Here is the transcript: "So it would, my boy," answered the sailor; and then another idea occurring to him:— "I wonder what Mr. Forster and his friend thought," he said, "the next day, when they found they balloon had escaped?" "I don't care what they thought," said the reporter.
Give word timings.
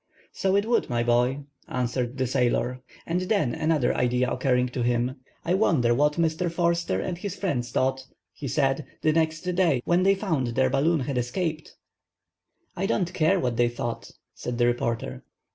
"So 0.31 0.55
it 0.55 0.65
would, 0.65 0.89
my 0.89 1.03
boy," 1.03 1.41
answered 1.67 2.17
the 2.17 2.25
sailor; 2.25 2.81
and 3.05 3.21
then 3.21 3.53
another 3.53 3.93
idea 3.95 4.31
occurring 4.31 4.69
to 4.69 4.81
him:— 4.81 5.17
"I 5.45 5.53
wonder 5.53 5.93
what 5.93 6.13
Mr. 6.13 6.51
Forster 6.51 6.99
and 6.99 7.19
his 7.19 7.35
friend 7.35 7.63
thought," 7.63 8.07
he 8.33 8.47
said, 8.47 8.87
"the 9.03 9.13
next 9.13 9.41
day, 9.41 9.83
when 9.85 10.01
they 10.01 10.15
found 10.15 10.47
they 10.47 10.67
balloon 10.69 11.01
had 11.01 11.19
escaped?" 11.19 11.75
"I 12.75 12.87
don't 12.87 13.13
care 13.13 13.39
what 13.39 13.57
they 13.57 13.69
thought," 13.69 14.09
said 14.33 14.57
the 14.57 14.65
reporter. 14.65 15.23